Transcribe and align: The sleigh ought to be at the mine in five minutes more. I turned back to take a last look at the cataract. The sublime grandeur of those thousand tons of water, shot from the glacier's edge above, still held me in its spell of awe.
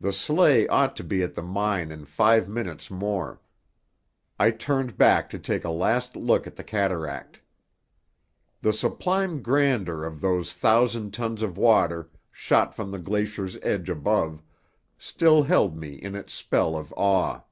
The 0.00 0.12
sleigh 0.12 0.66
ought 0.66 0.96
to 0.96 1.04
be 1.04 1.22
at 1.22 1.34
the 1.36 1.44
mine 1.44 1.92
in 1.92 2.04
five 2.04 2.48
minutes 2.48 2.90
more. 2.90 3.40
I 4.36 4.50
turned 4.50 4.98
back 4.98 5.30
to 5.30 5.38
take 5.38 5.64
a 5.64 5.70
last 5.70 6.16
look 6.16 6.48
at 6.48 6.56
the 6.56 6.64
cataract. 6.64 7.40
The 8.62 8.72
sublime 8.72 9.42
grandeur 9.42 10.04
of 10.04 10.20
those 10.22 10.54
thousand 10.54 11.14
tons 11.14 11.40
of 11.40 11.56
water, 11.56 12.10
shot 12.32 12.74
from 12.74 12.90
the 12.90 12.98
glacier's 12.98 13.56
edge 13.62 13.88
above, 13.88 14.42
still 14.98 15.44
held 15.44 15.76
me 15.76 15.94
in 15.94 16.16
its 16.16 16.34
spell 16.34 16.76
of 16.76 16.92
awe. 16.96 17.44